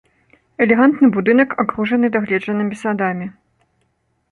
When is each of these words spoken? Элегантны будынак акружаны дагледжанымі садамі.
Элегантны 0.65 1.09
будынак 1.17 1.49
акружаны 1.65 2.07
дагледжанымі 2.17 2.75
садамі. 2.83 3.31